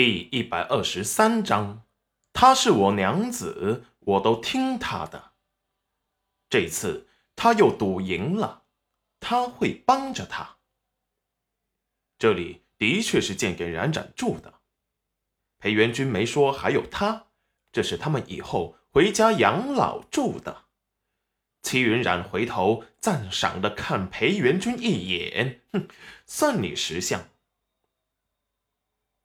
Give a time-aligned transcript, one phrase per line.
[0.00, 1.82] 第一百二十三章，
[2.32, 5.32] 她是我娘子，我都听她的。
[6.48, 8.62] 这次他又赌赢了，
[9.18, 10.58] 他会帮着他。
[12.16, 14.60] 这里的确是建给冉冉住的。
[15.58, 17.26] 裴元君没说还有他，
[17.72, 20.66] 这是他们以后回家养老住的。
[21.64, 25.88] 齐云染回头赞赏的看裴元君一眼，哼，
[26.24, 27.28] 算你识相。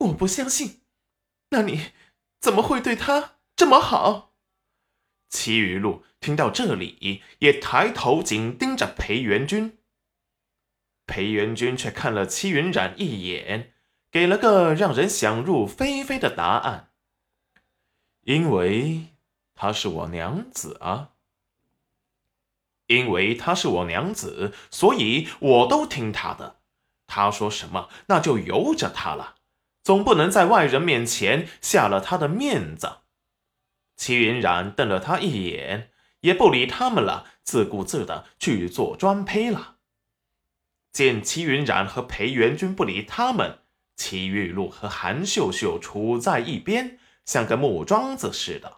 [0.03, 0.81] 我不相信，
[1.49, 1.91] 那你
[2.39, 4.33] 怎么会对他这么好？
[5.29, 9.77] 齐雨露听到这里，也抬头紧盯着裴元君。
[11.05, 13.73] 裴元君却看了戚云染一眼，
[14.11, 16.91] 给了个让人想入非非的答案。
[18.21, 19.07] 因为
[19.55, 21.11] 她是我娘子啊，
[22.87, 26.61] 因为她是我娘子，所以我都听她的。
[27.07, 29.35] 她说什么，那就由着她了。
[29.83, 32.99] 总不能在外人面前下了他的面子。
[33.97, 39.75] 齐云染瞪了他一眼，也不理他们了，自顾自的去做专胚了。
[40.91, 43.59] 见齐云染和裴元君不理他们，
[43.95, 48.77] 齐玉露和韩秀秀处在一边，像个木桩子似的。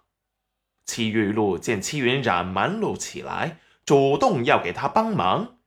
[0.86, 5.58] 齐玉露见齐云染忙碌起来，主动要给他帮忙，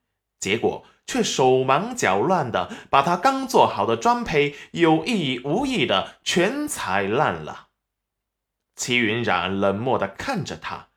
[0.40, 0.84] 结果。
[1.08, 7.68] 却手忙脚乱的把他刚做好的砖胚有意无意的全踩烂了。
[8.76, 10.90] 齐云染冷漠的看着他，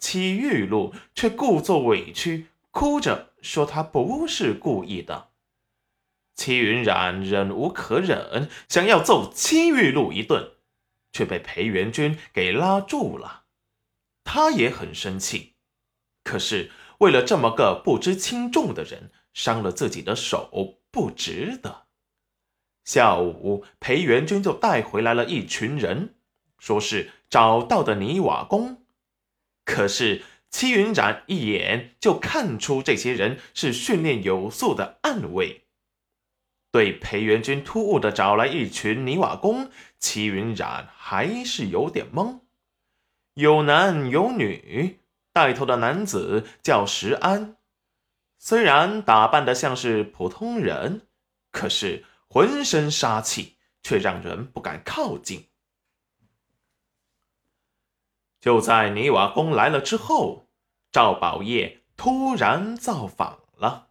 [0.00, 5.28] 齐玉露却故作委屈，哭着说他不是故意的。
[6.34, 10.52] 齐云染忍无可忍，想要揍齐玉露一顿，
[11.12, 13.44] 却被裴元君给拉住了。
[14.24, 15.56] 他也很生气，
[16.24, 19.12] 可是为了这么个不知轻重的人。
[19.38, 21.86] 伤了自己的手，不值得。
[22.84, 26.16] 下午，裴元君就带回来了一群人，
[26.58, 28.84] 说是找到的泥瓦工。
[29.64, 35.66] 可是戚云染一眼就看出这些人是训练有素的暗卫。
[36.72, 39.70] 对裴元君突兀的找来一群泥瓦工，
[40.00, 42.40] 齐云染还是有点懵。
[43.34, 44.98] 有男有女，
[45.32, 47.57] 带头的男子叫石安。
[48.40, 51.08] 虽然打扮的像是普通人，
[51.50, 55.48] 可是浑身杀气却让人不敢靠近。
[58.40, 60.48] 就在泥瓦工来了之后，
[60.92, 63.88] 赵宝业突然造访了，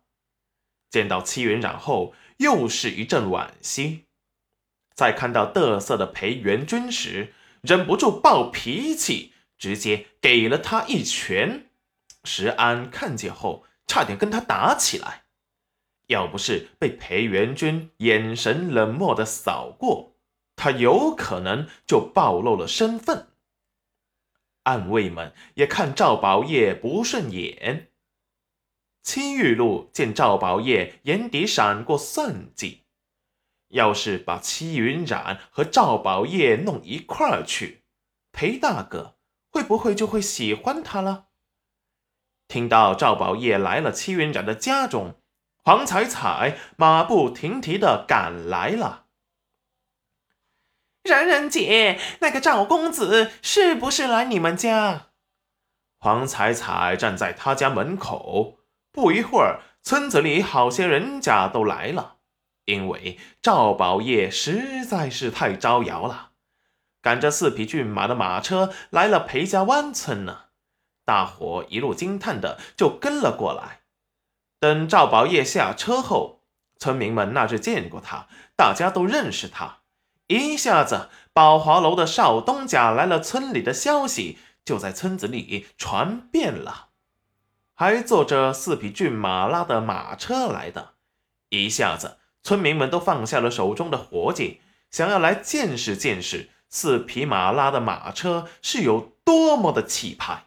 [0.90, 4.06] 见到戚云染后，又是一阵惋惜。
[4.96, 11.70] 在看到得瑟的裴元君时，忍不住暴脾气，直接给了他一拳。
[12.24, 13.66] 石安看见后。
[13.88, 15.24] 差点跟他打起来，
[16.08, 20.18] 要不是被裴元君眼神冷漠的扫过，
[20.56, 23.30] 他有可能就暴露了身份。
[24.64, 27.92] 暗卫们也看赵宝业不顺眼。
[29.02, 32.84] 戚玉露见赵宝业眼底闪过算计，
[33.70, 37.84] 要是把戚云染和赵宝业弄一块儿去，
[38.34, 39.16] 裴大哥
[39.50, 41.28] 会不会就会喜欢他了？
[42.48, 45.16] 听到赵宝业来了戚云染的家中，
[45.64, 49.06] 黄彩彩马不停蹄的赶来了。
[51.04, 55.08] 然然姐，那个赵公子是不是来你们家？
[56.00, 58.58] 黄彩彩站在他家门口，
[58.92, 62.18] 不一会儿，村子里好些人家都来了，
[62.66, 66.32] 因为赵宝业实在是太招摇了，
[67.02, 70.47] 赶着四匹骏马的马车来了裴家湾村呢。
[71.08, 73.80] 大伙一路惊叹的就跟了过来。
[74.60, 76.42] 等赵宝业下车后，
[76.78, 79.78] 村民们那是见过他，大家都认识他。
[80.28, 86.90] 一下子，宝华楼的少东家来了村里的消息就在村子里传遍了。
[87.74, 90.96] 还坐着四匹骏马拉的马车来的，
[91.48, 94.60] 一下子，村民们都放下了手中的活计，
[94.92, 100.44] 想要来见识见识四匹马拉的马车是有多么的气派。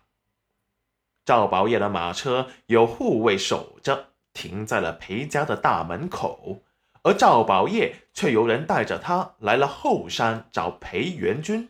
[1.25, 6.63] 赵宝业的马车有护卫守着，停在了裴家的大门口，
[7.03, 11.69] 而赵宝业却由人带着他来了后山找裴元君。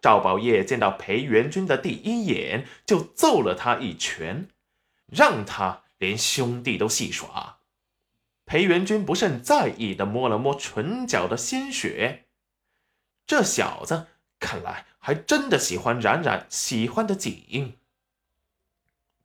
[0.00, 4.48] 赵宝业见到裴元君的第一眼，就揍了他一拳，
[5.06, 7.56] 让他连兄弟都戏耍。
[8.44, 12.26] 裴元君不甚在意的摸了摸唇角的鲜血，
[13.26, 14.08] 这小子
[14.38, 17.78] 看来还真的喜欢冉冉喜欢的紧。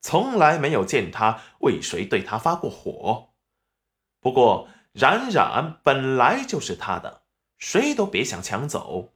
[0.01, 3.30] 从来没有见他为谁对他发过火。
[4.19, 7.24] 不过冉冉本来就是他的，
[7.57, 9.13] 谁都别想抢走。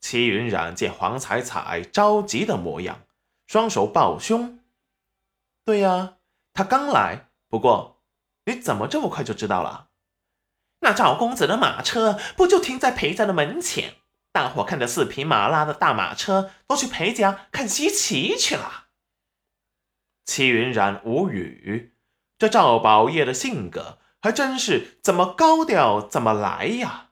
[0.00, 3.02] 齐云染见黄彩彩着急的模样，
[3.46, 4.60] 双手抱胸。
[5.64, 6.16] 对呀，
[6.52, 7.30] 他刚来。
[7.48, 8.02] 不过，
[8.44, 9.88] 你怎么这么快就知道了？
[10.80, 13.94] 那赵公子的马车不就停在裴家的门前？
[14.32, 18.83] 大伙看着四匹马拉的大马车，都去裴家看稀奇去了。
[20.34, 21.92] 戚云染无语，
[22.36, 27.10] 这赵宝业的性格还真是怎么高调怎么来呀。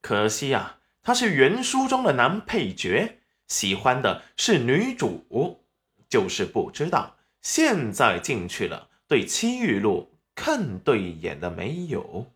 [0.00, 0.78] 可惜呀。
[1.02, 5.66] 他是原书中的男配角，喜欢的是女主，
[6.08, 12.32] 就是不知道现在进去了，对戚玉露看对眼的没有。